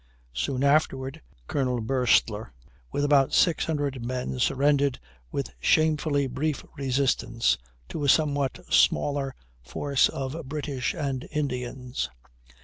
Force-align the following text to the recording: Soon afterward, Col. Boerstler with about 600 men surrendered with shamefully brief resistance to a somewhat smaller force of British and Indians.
Soon 0.33 0.63
afterward, 0.63 1.21
Col. 1.45 1.79
Boerstler 1.79 2.49
with 2.91 3.03
about 3.03 3.33
600 3.35 4.03
men 4.03 4.39
surrendered 4.39 4.97
with 5.31 5.53
shamefully 5.59 6.25
brief 6.25 6.63
resistance 6.75 7.55
to 7.87 8.03
a 8.03 8.09
somewhat 8.09 8.59
smaller 8.73 9.35
force 9.61 10.09
of 10.09 10.41
British 10.49 10.95
and 10.95 11.27
Indians. 11.31 12.09